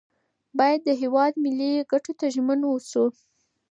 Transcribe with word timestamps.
باید 0.57 0.81
د 0.85 0.89
هیواد 1.01 1.33
ملي 1.43 1.71
ګټو 1.91 2.13
ته 2.19 2.25
ژمن 2.35 2.59
اوسو. 2.67 3.05